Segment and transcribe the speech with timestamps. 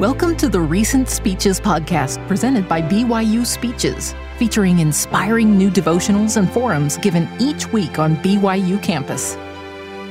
[0.00, 6.50] Welcome to the Recent Speeches podcast presented by BYU Speeches, featuring inspiring new devotionals and
[6.50, 9.36] forums given each week on BYU campus.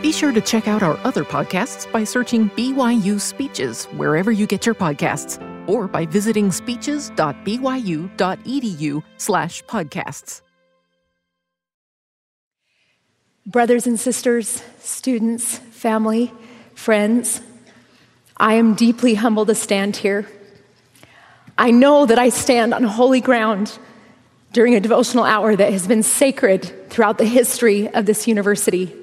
[0.02, 4.66] Be sure to check out our other podcasts by searching BYU Speeches wherever you get
[4.66, 10.42] your podcasts or by visiting speeches.byu.edu slash podcasts.
[13.46, 16.32] Brothers and sisters, students, family,
[16.74, 17.42] friends,
[18.44, 20.28] I am deeply humbled to stand here.
[21.58, 23.72] I know that I stand on holy ground
[24.52, 28.94] during a devotional hour that has been sacred throughout the history of this university.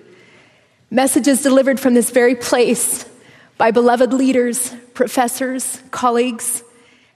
[0.90, 3.08] Messages delivered from this very place
[3.56, 6.62] by beloved leaders, professors, colleagues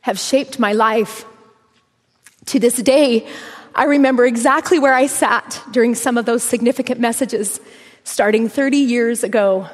[0.00, 1.26] have shaped my life.
[2.46, 3.28] To this day,
[3.74, 7.60] I remember exactly where I sat during some of those significant messages
[8.04, 9.68] starting 30 years ago.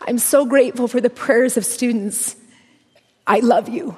[0.00, 2.36] I'm so grateful for the prayers of students.
[3.26, 3.96] I love you.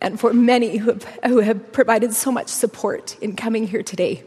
[0.00, 4.24] And for many who have, who have provided so much support in coming here today.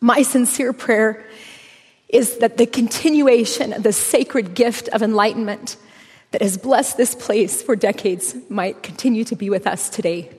[0.00, 1.24] My sincere prayer
[2.08, 5.76] is that the continuation of the sacred gift of enlightenment
[6.30, 10.30] that has blessed this place for decades might continue to be with us today.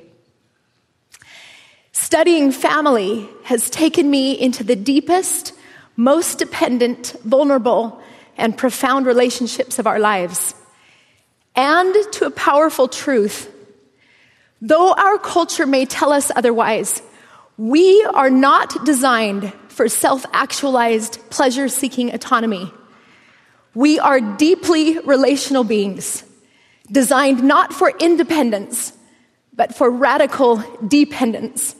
[1.91, 5.53] Studying family has taken me into the deepest,
[5.95, 8.01] most dependent, vulnerable,
[8.37, 10.55] and profound relationships of our lives,
[11.55, 13.51] and to a powerful truth.
[14.61, 17.01] Though our culture may tell us otherwise,
[17.57, 22.71] we are not designed for self actualized, pleasure seeking autonomy.
[23.73, 26.23] We are deeply relational beings,
[26.91, 28.93] designed not for independence,
[29.53, 31.75] but for radical dependence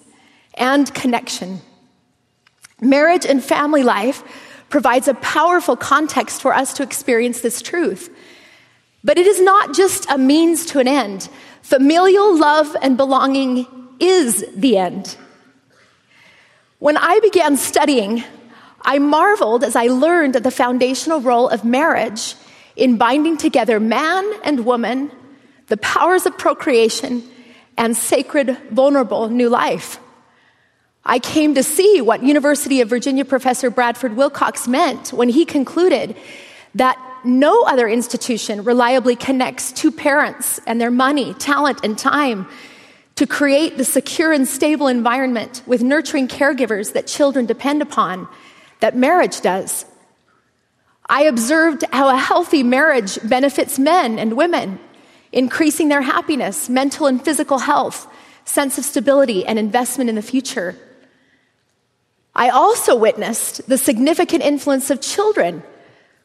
[0.56, 1.62] and connection.
[2.82, 4.24] Marriage and family life
[4.70, 8.10] provides a powerful context for us to experience this truth.
[9.04, 11.30] But it is not just a means to an end.
[11.62, 13.68] Familial love and belonging
[14.00, 15.16] is the end.
[16.80, 18.24] When I began studying,
[18.82, 22.36] I marveled as I learned the foundational role of marriage
[22.76, 25.12] in binding together man and woman,
[25.68, 27.24] the powers of procreation,
[27.78, 30.00] and sacred, vulnerable new life.
[31.06, 36.16] I came to see what University of Virginia professor Bradford Wilcox meant when he concluded
[36.74, 42.48] that no other institution reliably connects two parents and their money, talent, and time
[43.16, 48.28] to create the secure and stable environment with nurturing caregivers that children depend upon
[48.80, 49.86] that marriage does.
[51.08, 54.80] I observed how a healthy marriage benefits men and women,
[55.32, 58.08] increasing their happiness, mental and physical health,
[58.44, 60.76] sense of stability, and investment in the future.
[62.36, 65.64] I also witnessed the significant influence of children,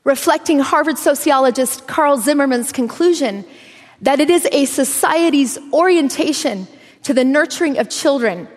[0.03, 3.45] reflecting Harvard sociologist Carle Zimmerman's conclusion
[4.03, 6.67] that it is a society's orientation
[7.05, 8.49] to the nurturing of children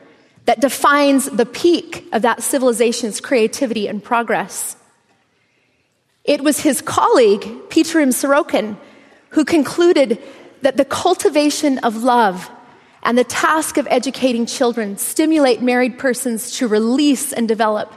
[0.46, 4.76] that defines the peak of that civilization's creativity and progress.
[6.24, 8.78] It was his colleague, Pitirim Sorokin,
[9.30, 10.22] who concluded
[10.62, 12.50] that the cultivation of love
[13.04, 17.94] and the task of educating children stimulate married persons to release and develop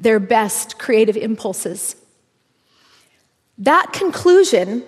[0.00, 1.94] their best creative impulses.
[3.58, 4.82] That conclusion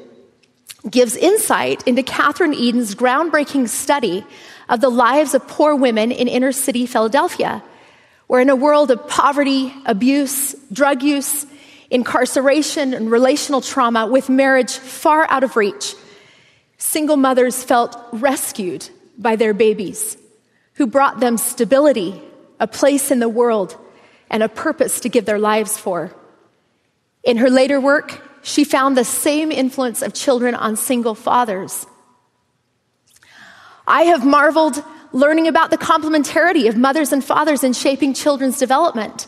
[0.89, 4.25] gives insight into Kathryn Edin's groundbreaking study
[4.69, 7.63] of the lives of poor women in inner city Philadelphia,
[8.29, 11.45] where in a world of poverty, abuse, drug use,
[11.91, 15.95] incarceration, and relational trauma, with marriage far out of reach,
[16.79, 18.89] single mothers felt rescued
[19.21, 20.17] by their babies,
[20.75, 22.21] who brought them stability,
[22.59, 23.77] a place in the world,
[24.31, 26.15] and a purpose to give their lives for.
[27.23, 31.87] In her later work, she found the same influence of children on single fathers.
[33.87, 34.83] I have marveled
[35.13, 39.27] learning about the complementarity of mothers and fathers in shaping children's development.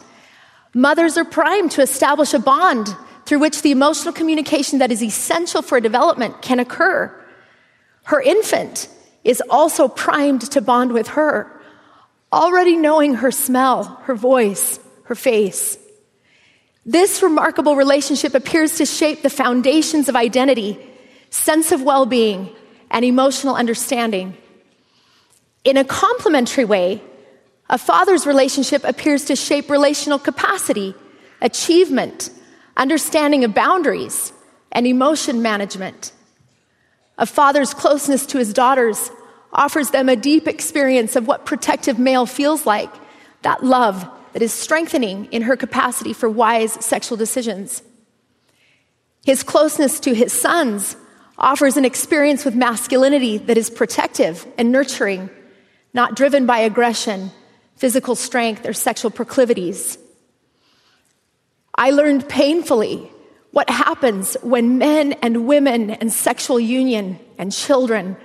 [0.73, 5.61] Mothers are primed to establish a bond through which the emotional communication that is essential
[5.61, 7.15] for development can occur.
[8.05, 8.89] Her infant
[9.25, 11.61] is also primed to bond with her,
[12.33, 15.79] already knowing her smell, her voice, her face.
[16.85, 20.79] This remarkable relationship appears to shape the foundations of identity,
[21.31, 22.51] sense of well being,
[22.91, 24.37] and emotional understanding.
[25.65, 27.01] In a complementary way,
[27.71, 30.95] a father's relationship appears to shape relational capacity,
[31.41, 32.31] achievement,
[32.77, 34.33] understanding of boundaries,
[34.73, 36.13] and emotion management.
[37.23, 39.13] A father's closeness to his daughters
[39.53, 42.91] offers them a deep experience of what protective male feels like,
[43.43, 47.81] that love that is strengthening in her capacity for wise sexual decisions.
[49.25, 50.97] His closeness to his sons
[51.39, 55.31] offers an experience with masculinity that is protective and nurturing,
[55.95, 57.31] not driven by aggression,
[57.77, 59.97] physical strength, or sexual proclivities.
[61.73, 63.12] I learned painfully
[63.53, 68.17] what happens when men and women and sexual union and children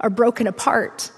[0.00, 1.10] are broken apart.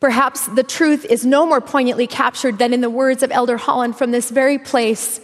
[0.00, 3.96] Perhaps the truth is no more poignantly captured than in the words of Elder Holland
[3.96, 5.20] from this very place.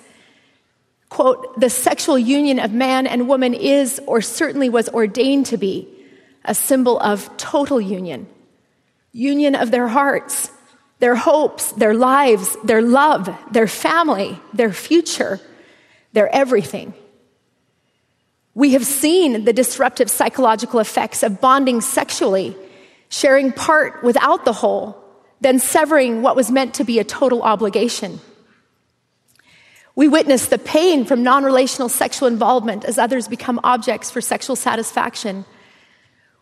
[1.11, 5.87] Quote, the sexual union of man and woman is, or certainly was ordained to be,
[6.47, 8.27] a symbol of total union.
[9.13, 10.51] Union of their hearts,
[11.01, 15.39] their hopes, their lives, their love, their family, their future,
[16.15, 16.95] their everything.
[18.55, 22.57] We have seen the disruptive psychological effects of bonding sexually
[23.09, 24.97] sharing part without the whole,
[25.43, 28.19] then severing what was meant to be a total obligation.
[29.95, 34.57] We witness the pain from non relational sexual involvement as others become objects for sexual
[34.57, 35.45] satisfaction.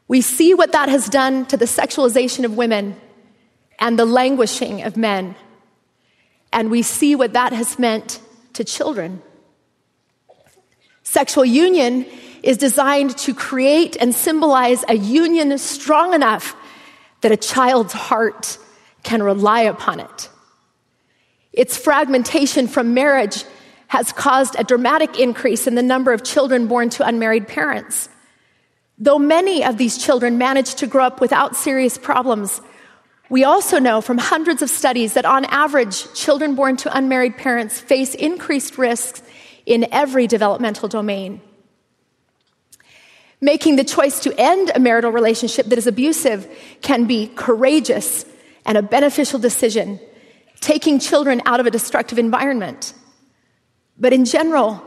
[0.06, 2.96] We see what that has done to the sexualization of women
[3.80, 5.34] and the languishing of men.
[6.52, 8.20] And we see what that has meant
[8.52, 9.22] to children.
[11.10, 12.06] Sexual union
[12.44, 16.54] is designed to create and symbolize a union strong enough
[17.22, 18.58] that a child's heart
[19.02, 20.28] can rely upon it.
[21.52, 23.42] Its fragmentation from marriage
[23.88, 28.08] has caused a dramatic increase in the number of children born to unmarried parents.
[28.96, 32.60] Though many of these children manage to grow up without serious problems,
[33.28, 37.80] we also know from hundreds of studies that on average, children born to unmarried parents
[37.80, 39.22] face increased risks
[39.70, 41.40] in every developmental domain.
[43.40, 46.48] Making the choice to end a marital relationship that is abusive
[46.82, 48.26] can be courageous
[48.66, 50.00] and a beneficial decision,
[50.60, 52.94] taking children out of a destructive environment.
[53.96, 54.82] But in general,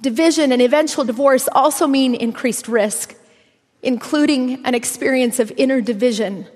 [0.00, 3.16] division and eventual divorce also mean increased risk,
[3.82, 6.46] including an experience of inner division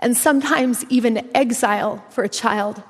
[0.00, 2.82] and sometimes even exile for a child.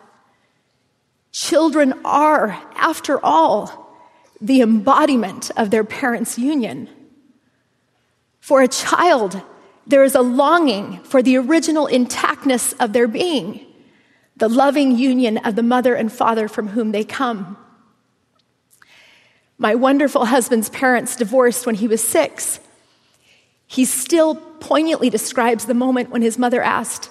[1.32, 3.87] Children are, after all,
[4.40, 6.88] the embodiment of their parents' union.
[8.40, 9.40] For a child,
[9.86, 13.64] there is a longing for the original intactness of their being,
[14.36, 17.56] the loving union of the mother and father from whom they come.
[19.58, 22.60] My wonderful husband's parents divorced when he was six.
[23.66, 27.10] He still poignantly describes the moment when his mother asked,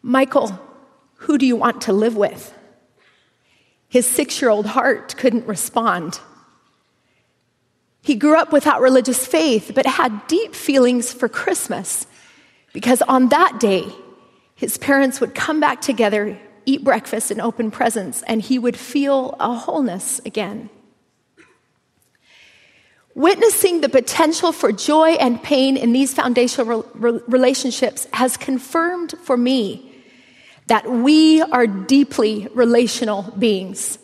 [0.00, 0.58] Michael,
[1.16, 2.54] who do you want to live with?
[3.88, 6.20] His six year old heart couldn't respond.
[8.02, 12.06] He grew up without religious faith, but had deep feelings for Christmas
[12.72, 13.86] because on that day,
[14.54, 19.36] his parents would come back together, eat breakfast, and open presents, and he would feel
[19.38, 20.70] a wholeness again.
[23.14, 29.92] Witnessing the potential for joy and pain in these foundational relationships has confirmed for me
[30.68, 33.98] that we are deeply relational beings.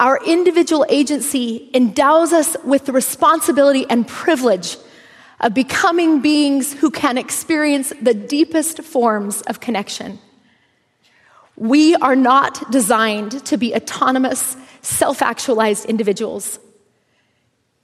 [0.00, 4.78] Our individual agency endows us with the responsibility and privilege
[5.40, 10.18] of becoming beings who can experience the deepest forms of connection.
[11.56, 16.58] We are not designed to be autonomous, self actualized individuals.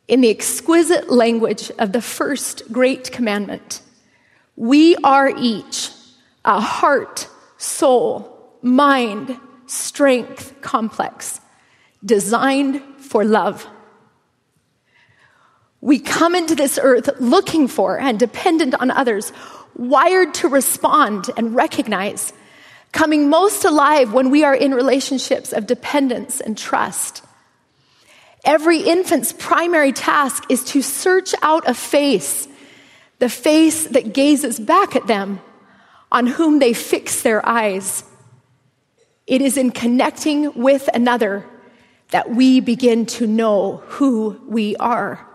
[0.08, 3.82] In the exquisite language of the first great commandment,
[4.56, 5.90] we are each
[6.46, 11.40] a heart, soul, mind, strength complex
[12.06, 13.66] designed for love.
[15.80, 19.32] We come into this earth looking for and dependent on others,
[19.74, 22.32] wired to respond and recognize,
[22.92, 27.22] coming most alive when we are in relationships of dependence and trust.
[28.44, 32.48] Every infant's primary task is to search out a face,
[33.18, 35.40] the face that gazes back at them,
[36.10, 38.04] on whom they fix their eyes.
[39.26, 41.44] It is in connecting with another
[42.10, 45.26] that we begin to know who we are.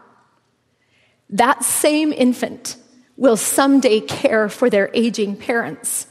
[1.29, 2.77] That same infant
[3.17, 6.07] will someday care for their aging parents.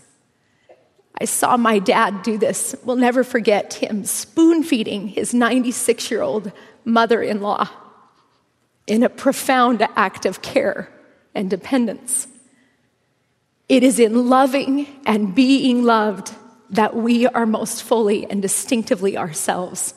[1.21, 2.75] I saw my dad do this.
[2.85, 6.53] We'll never forget him spoon feeding his 96 year old
[6.85, 7.69] mother in law
[8.87, 10.91] in a profound act of care
[11.35, 12.27] and dependence.
[13.69, 16.35] It is in loving and being loved
[16.71, 19.95] that we are most fully and distinctively ourselves.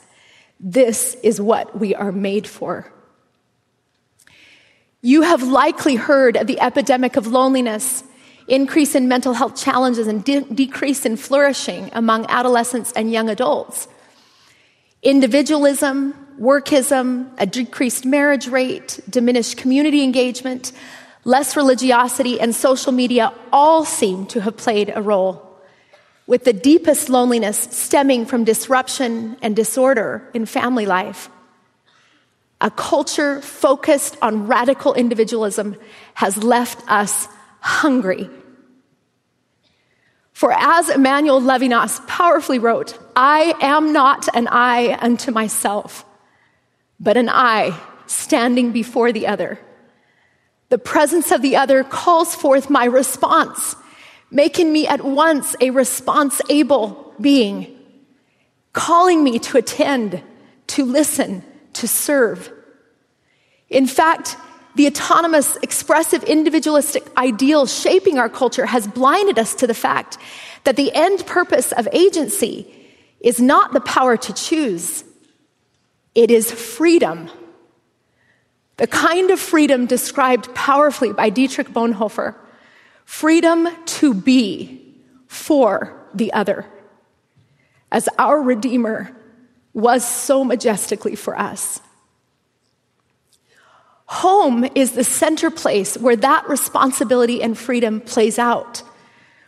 [0.65, 2.89] This is what we are made for.
[5.01, 8.05] You have likely heard of the epidemic of loneliness,
[8.47, 13.89] increase in mental health challenges, and de- decrease in flourishing among adolescents and young adults.
[15.01, 20.71] Individualism, workism, a decreased marriage rate, diminished community engagement,
[21.25, 25.52] less religiosity, and social media all seem to have played a role,
[26.25, 31.29] with the deepest loneliness stemming from disruption and disorder in family life.
[32.61, 35.75] A culture focused on radical individualism
[36.13, 37.27] has left us
[37.59, 38.29] hungry.
[40.31, 46.05] For as Emmanuel Levinas powerfully wrote, I am not an I unto myself,
[46.99, 49.59] but an I standing before the other.
[50.69, 53.75] The presence of the other calls forth my response,
[54.33, 57.79] making me at once a response able being,
[58.73, 60.21] calling me to attend,
[60.67, 62.51] to listen, to serve.
[63.69, 64.35] In fact,
[64.75, 70.17] the autonomous, expressive, individualistic ideal shaping our culture has blinded us to the fact
[70.63, 72.67] that the end purpose of agency
[73.19, 75.03] is not the power to choose,
[76.15, 77.29] it is freedom.
[78.77, 82.35] The kind of freedom described powerfully by Dietrich Bonhoeffer
[83.05, 84.95] freedom to be
[85.27, 86.65] for the other,
[87.91, 89.15] as our Redeemer
[89.73, 91.81] was so majestically for us.
[94.05, 98.83] Home is the center place where that responsibility and freedom plays out,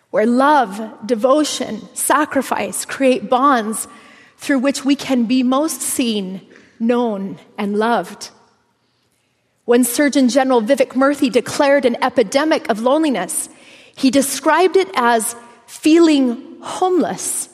[0.10, 3.88] where love, devotion, sacrifice create bonds
[4.38, 6.42] through which we can be most seen,
[6.80, 8.32] known, and loved.
[9.66, 13.50] When Surgeon General Vivek Murthy declared an epidemic of loneliness,
[13.96, 17.50] he described it as feeling homeless.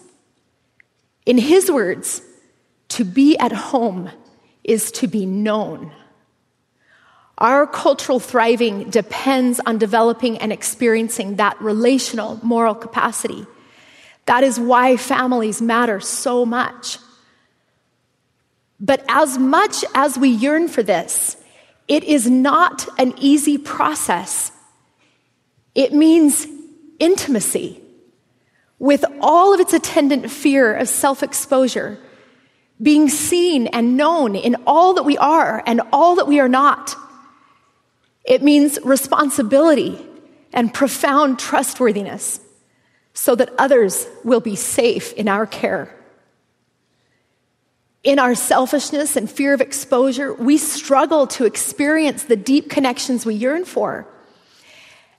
[1.25, 2.22] In his words,
[2.89, 4.10] to be at home
[4.63, 5.91] is to be known.
[7.38, 13.48] Our cultural thriving depends on developing and experiencing that relational moral capacity.
[14.25, 17.00] That is why families matter so much.
[18.80, 21.38] But as much as we yearn for this,
[21.92, 24.54] it is not an easy process.
[25.76, 26.48] It means
[27.00, 27.84] intimacy
[28.80, 32.00] with all of its attendant fear of self exposure,
[32.82, 36.96] being seen and known in all that we are and all that we are not.
[38.24, 40.00] It means responsibility
[40.54, 42.40] and profound trustworthiness
[43.14, 45.94] so that others will be safe in our care.
[48.03, 53.36] In our selfishness and fear of exposure, we struggle to experience the deep connections we
[53.36, 54.08] yearn for.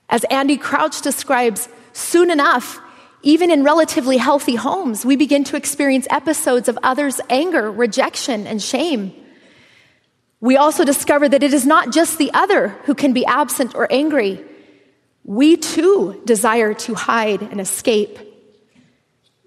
[0.08, 2.80] As Andy Crouch describes, soon enough,
[3.22, 8.60] even in relatively healthy homes, we begin to experience episodes of others' anger, rejection, and
[8.60, 9.14] shame.
[10.40, 13.86] We also discover that it is not just the other who can be absent or
[13.92, 14.44] angry.
[15.22, 18.18] We too desire to hide and escape.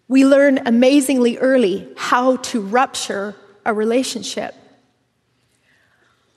[0.08, 3.36] We learn amazingly early how to rupture
[3.66, 4.54] a relationship.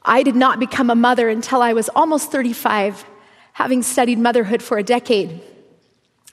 [0.03, 3.05] I did not become a mother until I was almost 35,
[3.53, 5.43] having studied motherhood for a decade.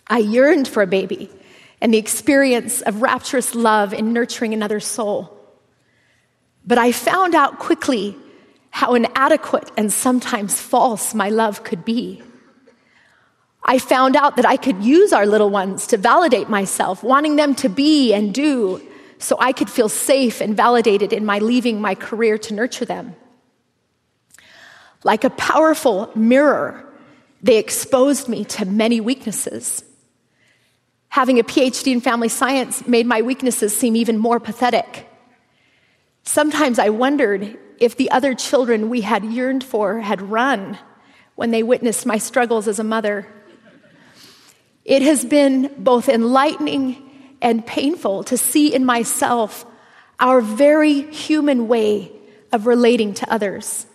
[0.07, 1.29] I yearned for a baby
[1.81, 5.37] and the experience of rapturous love in nurturing another soul.
[6.65, 8.15] But I found out quickly
[8.69, 12.21] how inadequate and sometimes false my love could be.
[13.65, 17.55] I found out that I could use our little ones to validate myself, wanting them
[17.55, 18.81] to be and do
[19.17, 23.15] so I could feel safe and validated in my leaving my career to nurture them.
[25.03, 26.85] Like a powerful mirror,
[27.41, 29.83] they exposed me to many weaknesses.
[31.09, 35.09] Having a PhD in family science made my weaknesses seem even more pathetic.
[36.23, 40.77] Sometimes I wondered if the other children we had yearned for had run
[41.35, 43.27] when they witnessed my struggles as a mother.
[44.85, 47.01] It has been both enlightening
[47.41, 49.65] and painful to see in myself
[50.19, 52.11] our very human way
[52.51, 53.87] of relating to others.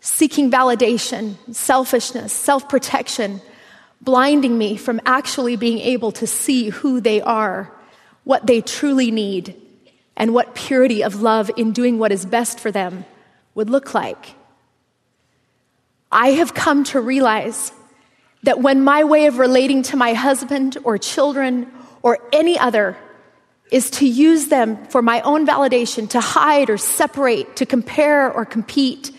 [0.00, 3.42] Seeking validation, selfishness, self protection,
[4.00, 7.70] blinding me from actually being able to see who they are,
[8.24, 9.54] what they truly need,
[10.16, 13.04] and what purity of love in doing what is best for them
[13.54, 14.34] would look like.
[16.10, 17.72] I have come to realize
[18.42, 21.70] that when my way of relating to my husband or children
[22.02, 22.96] or any other
[23.70, 28.44] is to use them for my own validation, to hide or separate, to compare or
[28.44, 29.12] compete,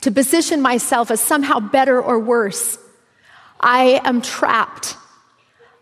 [0.00, 2.78] to position myself as somehow better or worse,
[3.60, 4.96] I am trapped,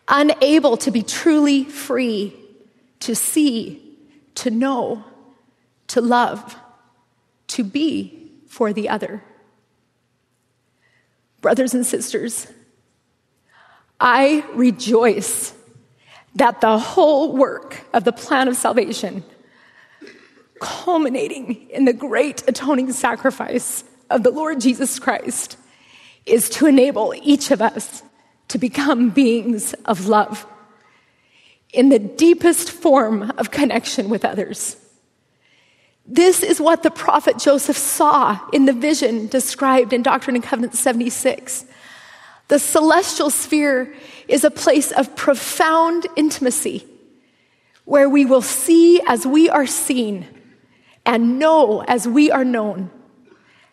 [0.09, 2.35] unable to be truly free,
[3.01, 3.83] to see,
[4.35, 5.03] to know,
[5.87, 6.57] to love,
[7.49, 9.23] to be for the other.
[11.41, 12.47] Brothers and sisters,
[14.01, 15.55] I rejoice
[16.35, 19.23] that the whole work of the plan of salvation
[20.61, 25.57] culminating in the great atoning sacrifice of the Lord Jesus Christ,
[26.27, 28.03] is to enable each of us
[28.49, 30.47] to become beings of love
[31.73, 34.77] in the deepest form of connection with others.
[36.05, 40.81] This is what the prophet Joseph saw in the vision described in Doctrine and Covenants
[40.81, 41.65] 76.
[42.51, 43.95] The celestial sphere
[44.27, 46.85] is a place of profound intimacy
[47.85, 50.27] where we will see as we are seen
[51.07, 52.91] and know as we are known,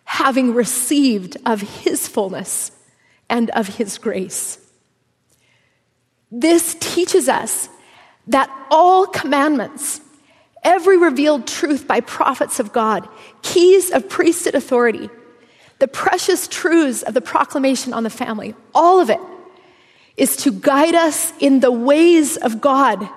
[0.03, 2.72] having received of his fullness
[3.27, 4.60] and of his grace.
[6.31, 7.69] This teaches us
[8.27, 10.01] that all commandments,
[10.63, 13.10] every revealed truth by prophets of God,
[13.41, 15.10] keys of priesthood authority,
[15.79, 19.19] the precious truths of the proclamation on the family, all of it
[20.15, 23.07] is to guide us in the ways of God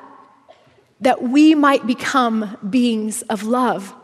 [1.00, 3.94] that we might become beings of love.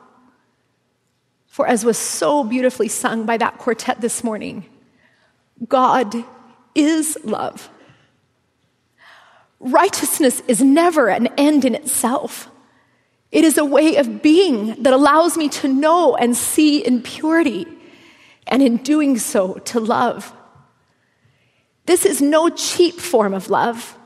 [1.46, 4.66] For as was so beautifully sung by that quartet this morning,
[5.68, 6.14] God
[6.74, 7.70] is love.
[9.60, 12.48] Righteousness is never an end in itself.
[13.32, 17.66] It is a way of being that allows me to know and see in purity,
[18.46, 20.32] and in doing so, to love.
[21.86, 23.96] This is no cheap form of love,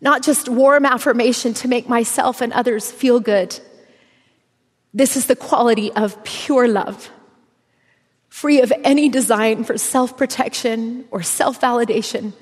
[0.00, 3.58] not just warm affirmation to make myself and others feel good.
[4.94, 7.10] This is the quality of pure love,
[8.28, 12.32] free of any design for self protection or self validation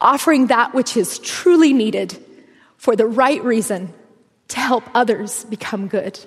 [0.00, 2.16] offering that which is truly needed
[2.76, 3.92] for the right reason
[4.48, 6.18] to help others become good.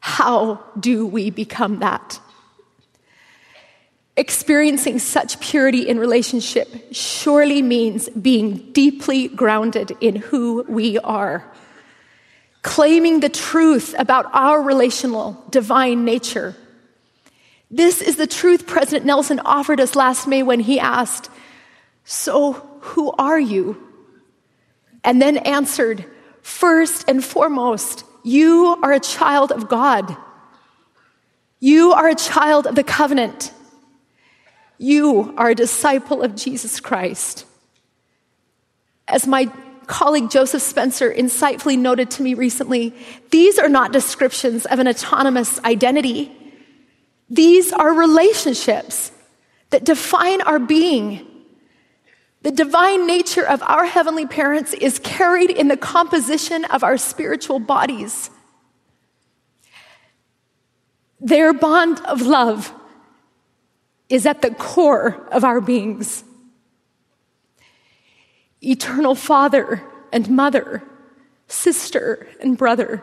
[0.00, 2.20] How do we become that?
[4.16, 11.44] Experiencing such purity in relationship surely means being deeply grounded in who we are.
[12.62, 16.56] Claiming the truth about our relational divine nature.
[17.70, 21.30] This is the truth President Nelson offered us last May when he asked,
[22.08, 23.82] so, who are you?
[25.02, 26.04] And then answered,
[26.40, 30.16] First and foremost, you are a child of God.
[31.58, 33.52] You are a child of the covenant.
[34.78, 37.44] You are a disciple of Jesus Christ.
[39.08, 39.46] As my
[39.86, 42.94] colleague Joseph Spencer insightfully noted to me recently,
[43.30, 46.32] these are not descriptions of an autonomous identity.
[47.30, 49.12] These are relationships
[49.70, 51.26] that define our being
[52.46, 57.58] the divine nature of our heavenly parents is carried in the composition of our spiritual
[57.58, 58.30] bodies.
[61.18, 62.72] Their bond of love
[64.08, 66.24] is at the core of our beings.
[68.62, 70.82] Eternal Father and Mother,
[71.48, 73.02] Sister and Brother,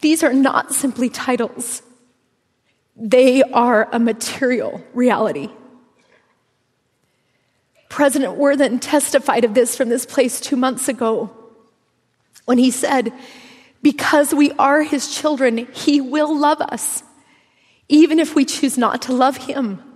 [0.00, 1.82] these are not simply titles,
[2.96, 5.48] they are a material reality.
[7.88, 11.30] President Worthen testified of this from this place two months ago
[12.46, 13.12] when he said,
[13.82, 17.02] Because we are his children, he will love us,
[17.88, 19.91] even if we choose not to love him.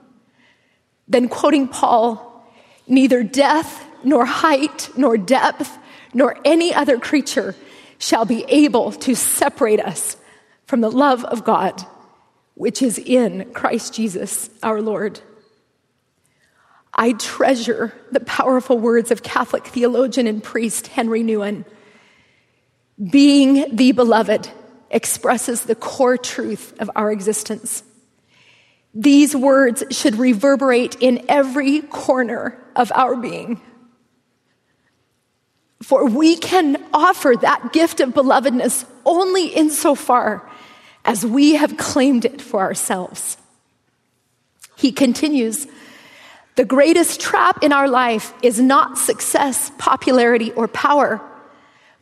[1.09, 2.45] Then, quoting Paul,
[2.87, 5.79] neither death, nor height, nor depth,
[6.15, 7.55] nor any other creature
[7.99, 10.17] shall be able to separate us
[10.65, 11.85] from the love of God,
[12.55, 15.21] which is in Christ Jesus our Lord.
[16.95, 21.65] I treasure the powerful words of Catholic theologian and priest Henri Nouwen.
[23.11, 24.51] Being the beloved
[24.91, 27.83] expresses the core truth of our existence.
[28.99, 33.61] These words should reverberate in every corner of our being.
[35.83, 40.51] For we can offer that gift of belovedness only insofar
[41.05, 43.37] as we have claimed it for ourselves.
[44.77, 45.67] He continues,
[46.55, 51.21] the greatest trap in our life is not success, popularity, or power,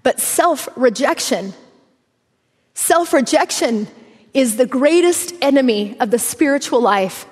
[0.05, 1.55] but self rejection.
[2.75, 3.89] Self rejection
[4.35, 7.27] is the greatest enemy of the spiritual life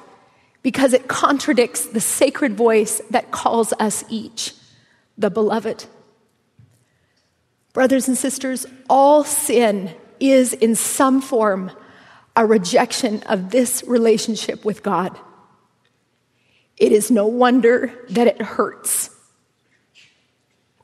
[0.63, 4.55] because it contradicts the sacred voice that calls us each
[5.19, 5.85] the beloved.
[7.73, 11.73] Brothers and sisters, all sin is in some form
[12.37, 15.19] a rejection of this relationship with God.
[16.77, 19.11] It is no wonder that it hurts.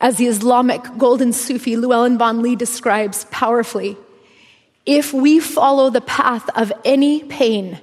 [0.01, 3.97] As the Islamic golden Sufi Llewellyn Vaughan-Lee describes powerfully,
[4.89, 7.79] if we follow the path of any pain,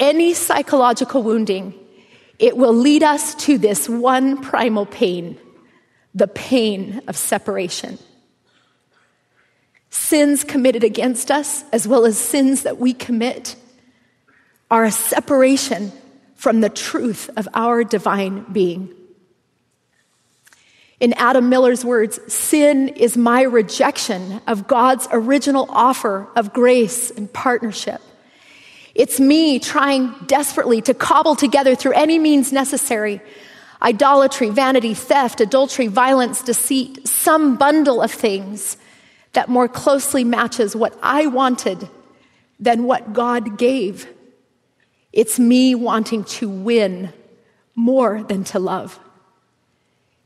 [0.00, 1.72] any psychological wounding,
[2.40, 5.38] it will lead us to this one primal pain,
[6.16, 7.96] the pain of separation.
[9.88, 13.54] sins committed against us, as well as sins that we commit,
[14.68, 15.92] are a separation
[16.34, 18.92] from the truth of our divine being.
[20.98, 27.30] In Adam Miller's words, sin is my rejection of God's original offer of grace and
[27.30, 28.00] partnership.
[28.94, 33.20] It's me trying desperately to cobble together through any means necessary
[33.82, 38.78] idolatry, vanity, theft, adultery, violence, deceit, some bundle of things
[39.34, 41.86] that more closely matches what I wanted
[42.58, 44.08] than what God gave.
[45.12, 47.12] It's me wanting to win
[47.74, 48.98] more than to love.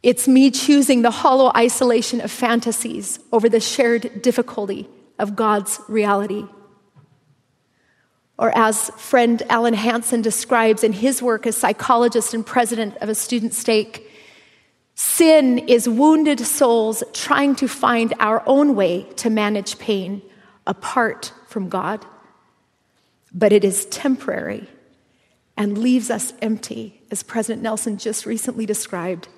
[0.03, 6.47] It's me choosing the hollow isolation of fantasies over the shared difficulty of God's reality.
[8.39, 13.15] Or as friend Alan Hansen describes in his work as psychologist and president of a
[13.15, 14.11] student stake,
[14.95, 20.23] sin is wounded souls trying to find our own way to manage pain
[20.67, 22.07] apart from God.
[23.35, 24.67] But it is temporary
[25.59, 29.29] and leaves us empty, as President Nelson just recently described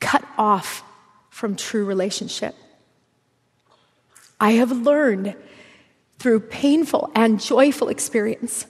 [0.00, 0.82] cut off
[1.30, 2.54] from true relationship.
[4.40, 5.34] I have learned
[6.18, 8.66] through painful and joyful experience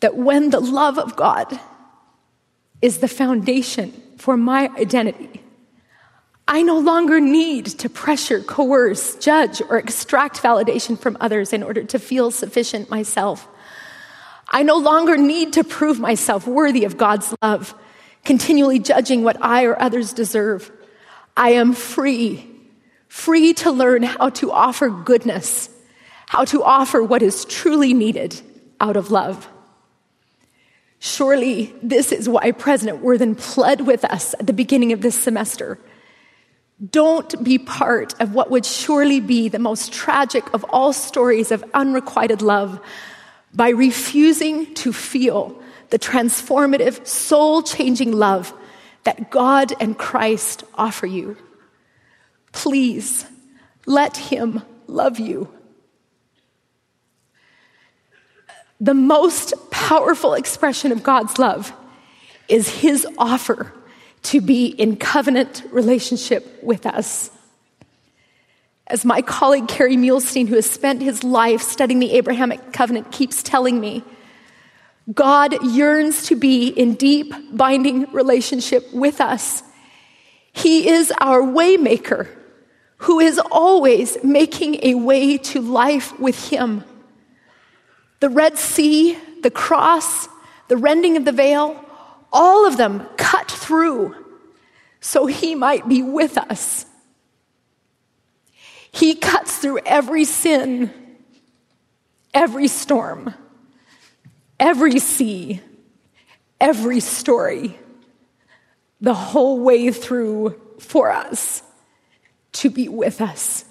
[0.00, 1.58] that when the love of God
[2.80, 5.42] is the foundation for my identity,
[6.46, 11.84] I no longer need to pressure, coerce, judge, or extract validation from others in order
[11.84, 13.46] to feel sufficient myself.
[14.50, 17.74] I no longer need to prove myself worthy of God's love
[18.24, 20.70] continually judging what I or others deserve.
[21.36, 22.46] I am free,
[23.08, 25.70] free to learn how to offer goodness,
[26.26, 28.40] how to offer what is truly needed
[28.80, 29.48] out of love.
[30.98, 35.78] Surely, this is why President Worthen pled with us at the beginning of this semester.
[36.90, 41.64] Don't be part of what would surely be the most tragic of all stories of
[41.74, 42.80] unrequited love
[43.54, 48.52] by refusing to feel the transformative, soul changing love
[49.04, 51.36] that God and Christ offer you.
[52.52, 53.24] Please
[53.86, 55.48] let Him love you.
[58.80, 61.72] The most powerful expression of God's love
[62.48, 63.72] is His offer
[64.24, 67.30] to be in covenant relationship with us.
[68.86, 73.42] As my colleague Kerry Muhlestein, who has spent his life studying the Abrahamic covenant, keeps
[73.42, 74.02] telling me,
[75.12, 79.62] God yearns to be in deep, binding relationship with us.
[80.52, 82.28] He is our waymaker
[82.98, 86.84] who is always making a way to life with Him.
[88.20, 90.28] The Red Sea, the cross,
[90.66, 91.82] the rending of the veil,
[92.32, 94.14] all of them cut through
[95.00, 96.84] so He might be with us.
[98.90, 100.92] He cuts through every sin,
[102.34, 103.32] every storm
[104.58, 105.60] every sea,
[106.60, 107.78] every story,
[109.00, 111.62] the whole way through for us
[112.52, 113.64] to be with us.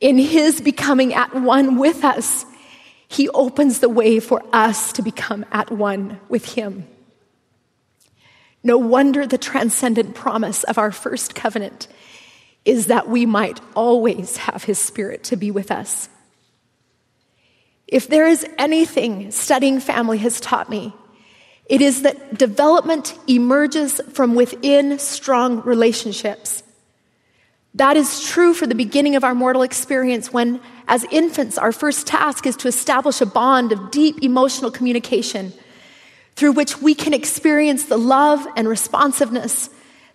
[0.00, 2.44] In his becoming at one with us,
[3.08, 6.86] he opens the way for us to become at one with him.
[8.64, 11.88] No wonder the transcendent promise of our first covenant
[12.64, 16.08] is that we might always have his spirit to be with us.
[17.92, 20.94] If there is anything studying family has taught me,
[21.66, 26.62] it is that development emerges from within strong relationships.
[27.74, 32.06] That is true for the beginning of our mortal experience when, as infants, our first
[32.06, 35.52] task is to establish a bond of deep emotional communication
[36.34, 39.68] through which we can experience the love and responsiveness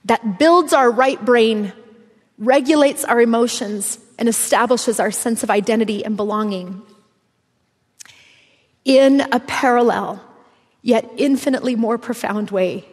[0.05, 1.71] that builds our right brain,
[2.39, 6.81] regulates our emotions, and establishes our sense of identity and belonging
[8.87, 10.23] in a parallel,
[10.81, 12.87] yet infinitely more profound way.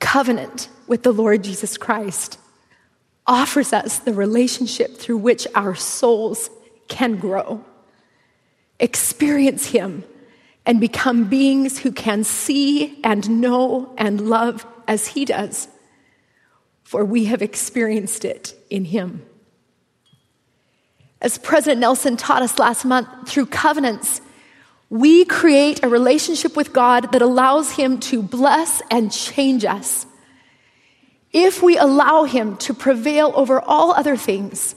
[0.00, 2.38] Covenant with the Lord Jesus Christ
[3.24, 6.50] offers us the relationship through which our souls
[6.88, 7.64] can grow,
[8.80, 10.02] experience Him,
[10.66, 15.68] and become beings who can see and know and love as He does,
[16.82, 19.22] for we have experienced it in Him.
[21.20, 24.20] As President Nelson taught us last month, through covenants,
[24.90, 30.04] we create a relationship with God that allows Him to bless and change us.
[31.32, 34.74] If we allow Him to prevail over all other things,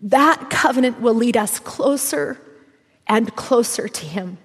[0.00, 2.40] that covenant will lead us closer
[3.06, 4.38] and closer to Him.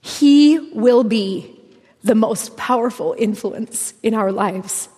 [0.00, 1.60] He will be
[2.02, 4.88] the most powerful influence in our lives.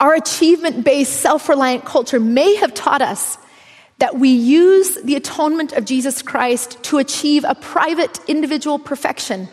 [0.00, 3.38] Our achievement based, self reliant culture may have taught us
[4.00, 9.48] that we use the atonement of Jesus Christ to achieve a private individual perfection.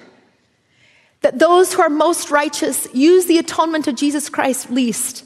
[1.22, 5.26] That those who are most righteous use the atonement of Jesus Christ least.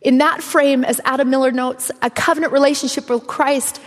[0.00, 3.80] In that frame, as Adam Miller notes, a covenant relationship with Christ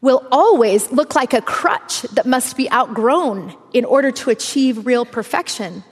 [0.00, 5.04] will always look like a crutch that must be outgrown in order to achieve real
[5.04, 5.84] perfection.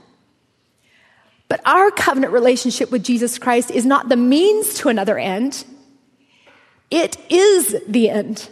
[1.47, 5.65] But our covenant relationship with Jesus Christ is not the means to another end,
[6.91, 8.49] it is the end.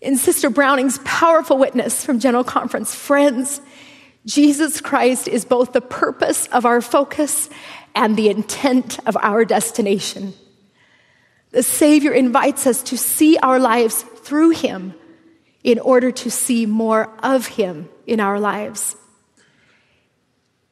[0.00, 3.60] In Sister Browning's powerful witness from General Conference, friends,
[4.24, 7.50] Jesus Christ is both the purpose of our focus
[7.94, 10.34] and the intent of our destination.
[11.50, 14.94] The Savior invites us to see our lives through Him
[15.64, 18.96] in order to see more of Him in our lives.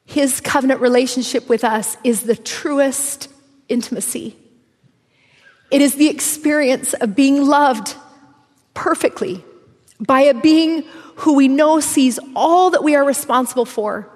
[0.05, 3.29] His covenant relationship with us is the truest
[3.67, 4.37] intimacy.
[5.69, 7.95] It is the experience of being loved
[8.73, 9.43] perfectly
[9.99, 10.83] by a being
[11.17, 14.09] who we know sees all that we are responsible for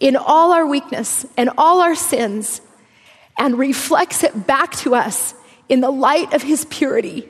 [0.00, 2.60] in all our weakness and all our sins
[3.38, 5.34] and reflects it back to us
[5.68, 7.28] in the light of his purity,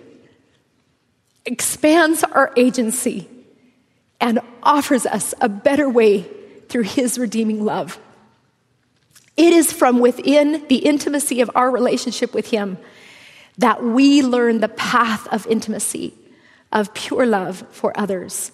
[1.44, 3.28] expands our agency,
[4.20, 6.22] and offers us a better way
[6.68, 7.98] through his redeeming love.
[9.37, 12.78] It is from within the intimacy of our relationship with him
[13.60, 16.14] that we learn the path of intimacy,
[16.72, 18.52] of pure love for others.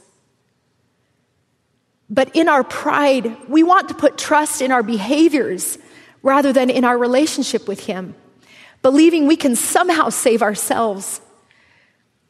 [2.11, 5.79] But in our pride, we want to put trust in our behaviors
[6.23, 8.17] rather than in our relationship with Him,
[8.83, 11.21] believing we can somehow save ourselves.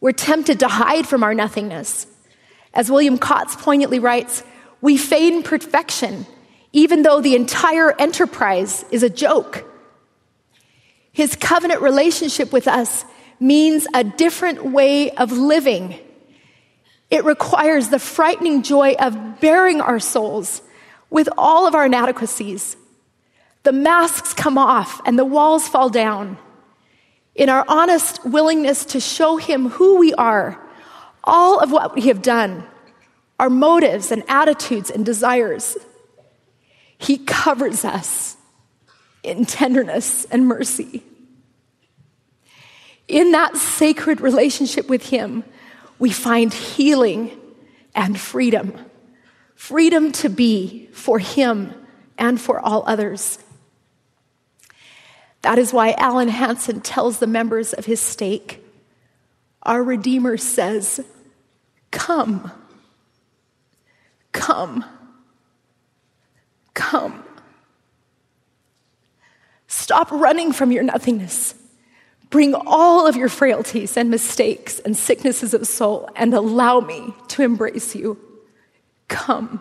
[0.00, 2.06] We're tempted to hide from our nothingness.
[2.74, 4.42] As William Kotz poignantly writes,
[4.82, 6.26] we feign perfection,
[6.74, 9.64] even though the entire enterprise is a joke.
[11.16, 13.06] His covenant relationship with us
[13.40, 15.98] means a different way of living.
[17.10, 20.60] It requires the frightening joy of baring our souls
[21.08, 22.76] with all of our inadequacies.
[23.62, 26.36] The masks come off and the walls fall down.
[27.34, 30.62] In our honest willingness to show Him who we are,
[31.24, 32.62] all of what we have done,
[33.38, 35.78] our motives and attitudes and desires,
[36.98, 38.35] He covers us
[39.26, 41.02] in tenderness and mercy.
[43.08, 45.44] In that sacred relationship with Him,
[45.98, 47.30] we find healing
[47.94, 48.72] and freedom.
[49.54, 51.72] Freedom to be for Him
[52.18, 53.38] and for all others.
[55.42, 58.64] That is why Alan Hansen tells the members of his stake,
[59.62, 61.00] Our Redeemer says,
[61.92, 62.50] Come,
[64.32, 64.84] come,
[66.74, 67.25] come.
[69.96, 71.54] Stop running from your nothingness.
[72.28, 77.42] Bring all of your frailties and mistakes and sicknesses of soul and allow me to
[77.42, 78.18] embrace you.
[79.08, 79.58] Come.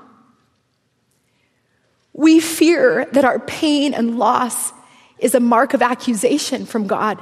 [2.11, 4.73] We fear that our pain and loss
[5.19, 7.17] is a mark of accusation from God.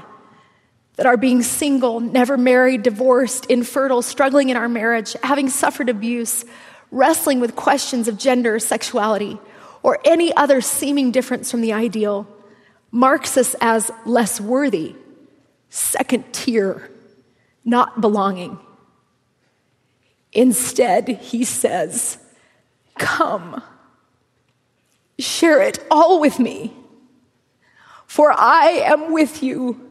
[0.96, 6.46] That our being single, never married, divorced, infertile, struggling in our marriage, having suffered abuse,
[6.90, 9.38] wrestling with questions of gender, sexuality,
[9.84, 12.28] or any other seeming difference from the ideal
[12.94, 14.96] marks us as less worthy,
[15.70, 16.92] second tier,
[17.66, 18.60] not belonging.
[20.32, 22.20] Instead, he says,
[23.00, 23.62] Come,
[25.18, 26.72] share it all with me,
[28.06, 29.90] for I am with you.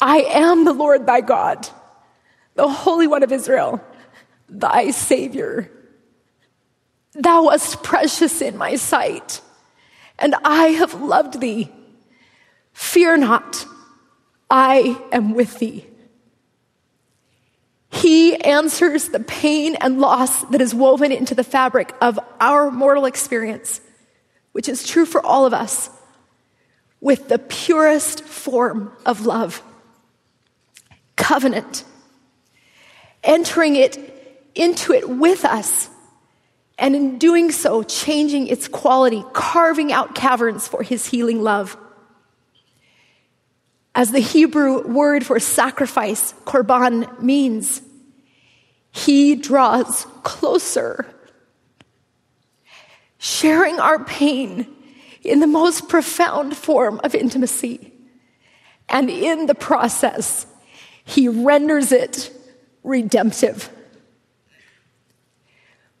[0.00, 1.68] I am the Lord thy God,
[2.54, 3.84] the Holy One of Israel,
[4.48, 5.72] thy Savior.
[7.14, 9.40] Thou wast precious in my sight
[10.18, 11.70] and I have loved thee.
[12.72, 13.66] Fear not,
[14.50, 15.86] I am with thee.
[17.90, 23.06] He answers the pain and loss that is woven into the fabric of our mortal
[23.06, 23.80] experience,
[24.52, 25.90] which is true for all of us,
[27.00, 29.62] with the purest form of love
[31.16, 31.84] covenant,
[33.22, 35.90] entering it into it with us
[36.78, 41.76] and in doing so, changing its quality, carving out caverns for his healing love.
[43.94, 47.82] As the Hebrew word for sacrifice, korban, means,
[48.92, 51.04] he draws closer,
[53.18, 54.68] sharing our pain
[55.22, 57.92] in the most profound form of intimacy.
[58.88, 60.46] And in the process,
[61.04, 62.32] he renders it
[62.84, 63.68] redemptive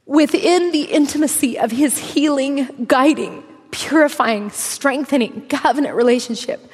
[0.08, 6.66] within the intimacy of his healing, guiding, purifying, strengthening covenant relationship,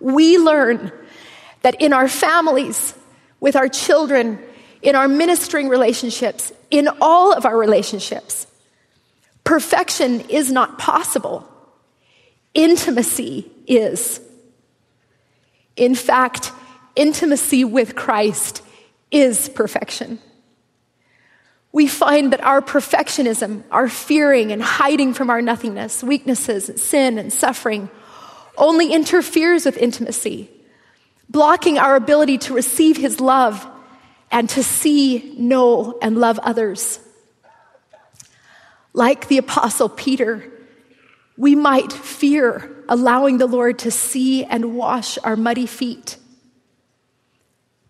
[0.00, 0.92] we learn
[1.62, 2.94] that in our families,
[3.40, 4.38] with our children,
[4.82, 8.46] in our ministering relationships, in all of our relationships,
[9.44, 11.48] perfection is not possible.
[12.52, 14.20] Intimacy is.
[15.74, 16.52] In fact,
[16.94, 18.60] intimacy with Christ
[19.10, 20.18] is perfection.
[21.74, 27.32] We find that our perfectionism, our fearing and hiding from our nothingness, weaknesses, sin, and
[27.32, 27.90] suffering
[28.56, 30.48] only interferes with intimacy,
[31.28, 33.66] blocking our ability to receive His love
[34.30, 37.00] and to see, know, and love others.
[38.92, 40.48] Like the Apostle Peter,
[41.36, 46.18] we might fear allowing the Lord to see and wash our muddy feet.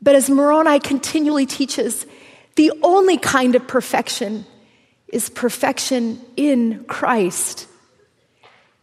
[0.01, 2.07] But as Moroni continually teaches,
[2.57, 4.47] the only kind of perfection
[5.09, 7.69] is perfection in Christ.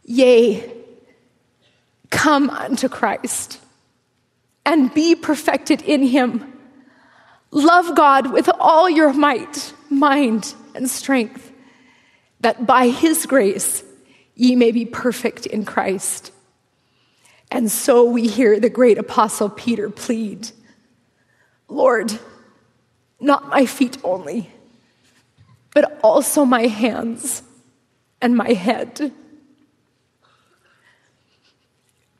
[0.04, 0.72] Yea,
[2.10, 3.60] come unto Christ
[4.64, 6.52] and be perfected in him.
[7.50, 11.52] Love God with all your might, mind, and strength,
[12.40, 13.84] that by his grace
[14.34, 16.32] ye may be perfect in Christ.
[17.50, 20.50] And so we hear the great apostle Peter plead
[21.68, 22.18] Lord,
[23.22, 24.50] not my feet only,
[25.72, 27.42] but also my hands
[28.20, 29.12] and my head.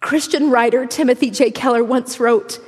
[0.00, 1.50] Christian writer Timothy J.
[1.50, 2.58] Keller once wrote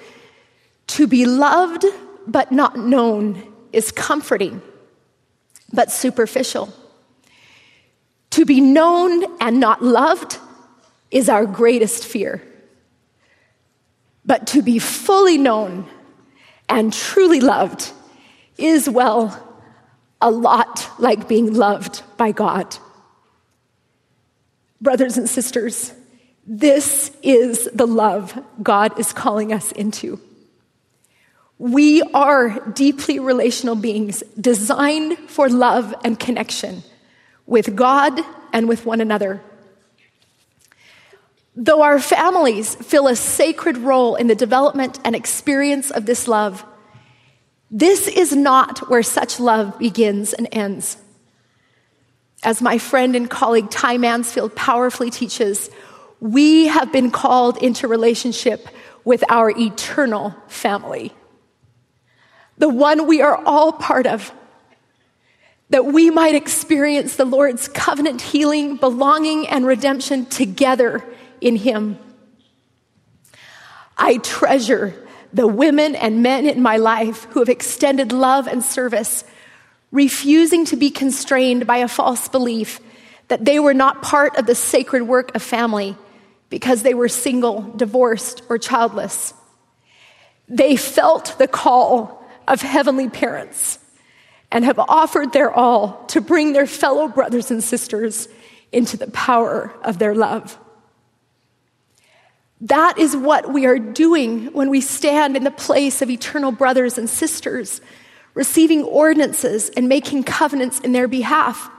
[0.89, 1.85] To be loved
[2.27, 4.63] but not known is comforting,
[5.73, 6.73] but superficial.
[8.31, 10.39] To be known and not loved
[11.11, 12.43] is our greatest fear.
[14.25, 15.87] But to be fully known
[16.69, 17.93] and truly loved
[18.57, 19.41] is, well,
[20.21, 22.77] a lot like being loved by God.
[24.81, 25.93] Brothers and sisters,
[26.47, 30.21] this is the love God is calling us into.
[31.59, 36.83] We are deeply relational beings designed for love and connection
[37.47, 38.21] with God
[38.53, 39.41] and with one another.
[41.57, 46.65] Though our families fill a sacred role in the development and experience of this love,
[47.75, 50.97] this is not where such love begins and ends.
[52.45, 55.71] As my friend and colleague Ty Mansfield powerfully teaches,
[56.21, 58.69] we have been called into relationship
[59.05, 61.13] with our eternal family,
[62.59, 64.33] the one we are all part of,
[65.71, 71.05] that we might experience the Lord's covenant healing, belonging, and redemption together
[71.41, 71.99] in Him.
[73.99, 75.04] I treasure
[75.35, 79.25] the women and men in my life who have extended love and service,
[79.91, 82.81] refusing to be constrained by a false belief
[83.29, 85.97] that they were not part of the sacred work of family
[86.51, 89.35] because they were single, divorced, or childless.
[90.49, 93.81] They felt the call of heavenly parents
[94.53, 98.29] and have offered their all to bring their fellow brothers and sisters
[98.71, 100.57] into the power of their love.
[102.61, 106.99] That is what we are doing when we stand in the place of eternal brothers
[106.99, 107.81] and sisters,
[108.35, 111.71] receiving ordinances and making covenants in their behalf.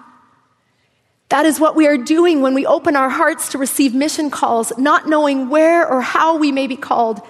[1.29, 4.71] That is what we are doing when we open our hearts to receive mission calls,
[4.77, 7.21] not knowing where or how we may be called,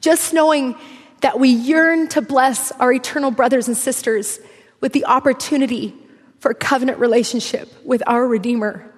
[0.00, 0.76] just knowing
[1.22, 4.38] that we yearn to bless our eternal brothers and sisters
[4.80, 5.94] with the opportunity
[6.40, 8.91] for covenant relationship with our Redeemer.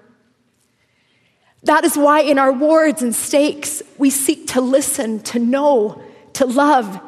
[1.64, 6.02] That is why in our wards and stakes, we seek to listen, to know,
[6.34, 7.00] to love,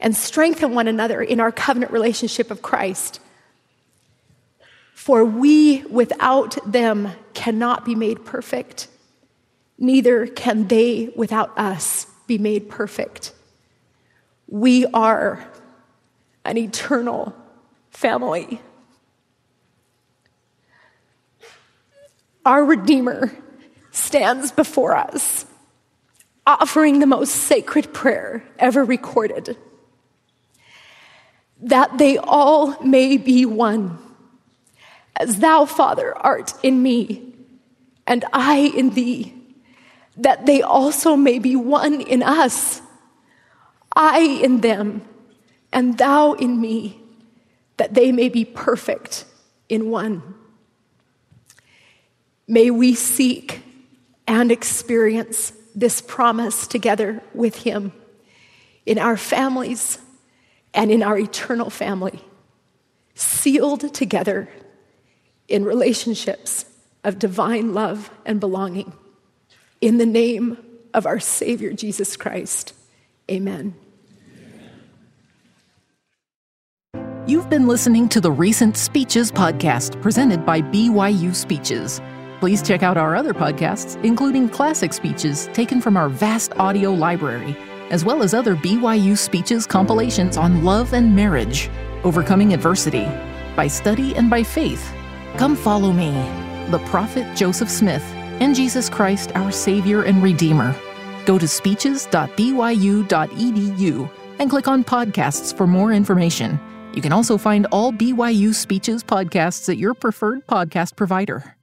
[0.00, 3.20] and strengthen one another in our covenant relationship of Christ.
[4.94, 8.88] For we without them cannot be made perfect,
[9.78, 13.32] neither can they without us be made perfect.
[14.48, 15.46] We are
[16.44, 17.34] an eternal
[17.90, 18.60] family.
[22.46, 23.30] Our Redeemer
[23.98, 25.44] stands before us,
[26.46, 29.56] offering the most sacred prayer ever recorded
[31.60, 33.98] that they all may be one,
[35.16, 37.34] as thou, Father, art in me,
[38.06, 39.34] and I in thee,
[40.16, 42.80] that they also may be one in us,
[43.94, 45.02] I in them,
[45.72, 47.00] and thou in me,
[47.76, 49.24] that they may be perfect
[49.68, 50.34] in one.
[52.46, 53.62] May we seek
[54.28, 57.92] and experience this promise together with Him
[58.86, 59.98] in our families
[60.74, 62.20] and in our eternal family,
[63.14, 64.48] sealed together
[65.48, 66.66] in relationships
[67.04, 68.92] of divine love and belonging.
[69.80, 70.58] In the name
[70.92, 72.74] of our Savior Jesus Christ,
[73.30, 73.74] amen.
[77.26, 82.00] You've been listening to the Recent Speeches podcast presented by BYU Speeches.
[82.40, 87.56] Please check out our other podcasts, including classic speeches taken from our vast audio library,
[87.90, 91.68] as well as other BYU Speeches compilations on love and marriage,
[92.04, 93.08] overcoming adversity,
[93.56, 94.88] by study and by faith.
[95.36, 96.12] Come follow me,
[96.70, 98.04] the prophet Joseph Smith,
[98.40, 100.76] and Jesus Christ, our Savior and Redeemer.
[101.26, 106.60] Go to speeches.byu.edu and click on podcasts for more information.
[106.94, 111.57] You can also find all BYU Speeches podcasts at your preferred podcast provider.